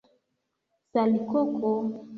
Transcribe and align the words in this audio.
salikoko 0.91 1.71